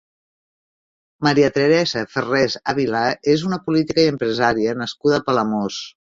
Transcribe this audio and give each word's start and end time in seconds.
Maria 1.25 1.49
Teresa 1.57 2.01
Ferrés 2.13 2.55
Àvila 2.73 3.01
és 3.33 3.43
una 3.49 3.59
política 3.67 4.05
i 4.05 4.09
empresària 4.13 4.73
nascuda 4.81 5.21
a 5.21 5.23
Palamós. 5.29 5.79